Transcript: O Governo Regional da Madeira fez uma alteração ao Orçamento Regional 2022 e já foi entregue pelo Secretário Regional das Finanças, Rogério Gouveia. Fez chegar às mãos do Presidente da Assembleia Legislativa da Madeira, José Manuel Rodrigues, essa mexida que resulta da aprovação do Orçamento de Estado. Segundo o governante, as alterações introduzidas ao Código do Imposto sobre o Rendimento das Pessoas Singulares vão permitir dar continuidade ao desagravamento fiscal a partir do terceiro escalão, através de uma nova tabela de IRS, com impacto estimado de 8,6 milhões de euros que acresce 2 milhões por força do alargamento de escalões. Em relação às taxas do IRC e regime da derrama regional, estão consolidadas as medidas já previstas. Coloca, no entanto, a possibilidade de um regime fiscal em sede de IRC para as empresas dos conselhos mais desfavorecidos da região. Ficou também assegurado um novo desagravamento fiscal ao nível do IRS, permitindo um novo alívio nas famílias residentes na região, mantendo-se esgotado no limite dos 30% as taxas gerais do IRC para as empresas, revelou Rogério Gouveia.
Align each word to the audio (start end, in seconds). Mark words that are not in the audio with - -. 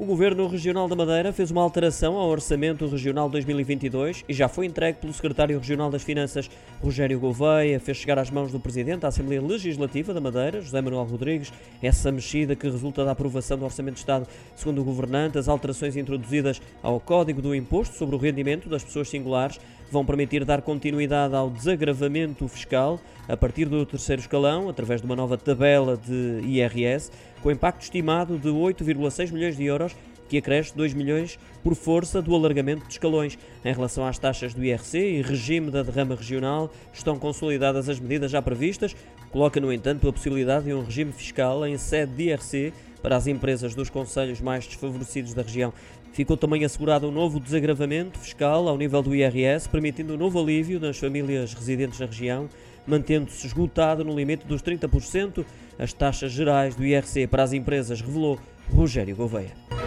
O 0.00 0.04
Governo 0.06 0.48
Regional 0.48 0.88
da 0.88 0.96
Madeira 0.96 1.30
fez 1.30 1.50
uma 1.50 1.60
alteração 1.60 2.16
ao 2.16 2.30
Orçamento 2.30 2.86
Regional 2.86 3.28
2022 3.28 4.24
e 4.26 4.32
já 4.32 4.48
foi 4.48 4.64
entregue 4.64 4.98
pelo 4.98 5.12
Secretário 5.12 5.58
Regional 5.58 5.90
das 5.90 6.02
Finanças, 6.02 6.50
Rogério 6.82 7.20
Gouveia. 7.20 7.78
Fez 7.78 7.98
chegar 7.98 8.18
às 8.18 8.30
mãos 8.30 8.50
do 8.50 8.58
Presidente 8.58 9.00
da 9.00 9.08
Assembleia 9.08 9.42
Legislativa 9.42 10.14
da 10.14 10.20
Madeira, 10.20 10.62
José 10.62 10.80
Manuel 10.80 11.04
Rodrigues, 11.04 11.52
essa 11.82 12.10
mexida 12.10 12.56
que 12.56 12.66
resulta 12.66 13.04
da 13.04 13.10
aprovação 13.10 13.58
do 13.58 13.66
Orçamento 13.66 13.96
de 13.96 14.00
Estado. 14.00 14.26
Segundo 14.56 14.80
o 14.80 14.84
governante, 14.84 15.36
as 15.36 15.48
alterações 15.48 15.94
introduzidas 15.94 16.62
ao 16.82 16.98
Código 16.98 17.42
do 17.42 17.54
Imposto 17.54 17.94
sobre 17.94 18.16
o 18.16 18.18
Rendimento 18.18 18.70
das 18.70 18.82
Pessoas 18.82 19.10
Singulares 19.10 19.60
vão 19.90 20.04
permitir 20.04 20.44
dar 20.44 20.62
continuidade 20.62 21.34
ao 21.34 21.50
desagravamento 21.50 22.46
fiscal 22.48 23.00
a 23.28 23.36
partir 23.36 23.66
do 23.66 23.84
terceiro 23.84 24.20
escalão, 24.20 24.68
através 24.68 25.00
de 25.00 25.06
uma 25.06 25.16
nova 25.16 25.36
tabela 25.36 25.96
de 25.96 26.40
IRS, 26.46 27.10
com 27.42 27.50
impacto 27.50 27.82
estimado 27.82 28.38
de 28.38 28.48
8,6 28.48 29.32
milhões 29.32 29.56
de 29.56 29.64
euros 29.64 29.94
que 30.30 30.38
acresce 30.38 30.76
2 30.76 30.94
milhões 30.94 31.38
por 31.62 31.74
força 31.74 32.22
do 32.22 32.32
alargamento 32.34 32.86
de 32.86 32.92
escalões. 32.92 33.36
Em 33.64 33.72
relação 33.72 34.06
às 34.06 34.16
taxas 34.16 34.54
do 34.54 34.64
IRC 34.64 34.96
e 34.96 35.22
regime 35.22 35.72
da 35.72 35.82
derrama 35.82 36.14
regional, 36.14 36.72
estão 36.94 37.18
consolidadas 37.18 37.88
as 37.88 37.98
medidas 37.98 38.30
já 38.30 38.40
previstas. 38.40 38.94
Coloca, 39.32 39.60
no 39.60 39.72
entanto, 39.72 40.08
a 40.08 40.12
possibilidade 40.12 40.66
de 40.66 40.72
um 40.72 40.84
regime 40.84 41.12
fiscal 41.12 41.66
em 41.66 41.76
sede 41.76 42.12
de 42.12 42.22
IRC 42.28 42.72
para 43.02 43.16
as 43.16 43.26
empresas 43.26 43.74
dos 43.74 43.90
conselhos 43.90 44.40
mais 44.40 44.66
desfavorecidos 44.66 45.34
da 45.34 45.42
região. 45.42 45.72
Ficou 46.12 46.36
também 46.36 46.64
assegurado 46.64 47.08
um 47.08 47.12
novo 47.12 47.38
desagravamento 47.38 48.18
fiscal 48.18 48.68
ao 48.68 48.76
nível 48.76 49.02
do 49.02 49.14
IRS, 49.14 49.68
permitindo 49.68 50.14
um 50.14 50.16
novo 50.16 50.40
alívio 50.40 50.80
nas 50.80 50.98
famílias 50.98 51.54
residentes 51.54 52.00
na 52.00 52.06
região, 52.06 52.48
mantendo-se 52.86 53.46
esgotado 53.46 54.04
no 54.04 54.14
limite 54.14 54.46
dos 54.46 54.62
30% 54.62 55.44
as 55.78 55.92
taxas 55.92 56.32
gerais 56.32 56.74
do 56.74 56.84
IRC 56.84 57.26
para 57.26 57.42
as 57.42 57.52
empresas, 57.52 58.00
revelou 58.00 58.38
Rogério 58.70 59.16
Gouveia. 59.16 59.79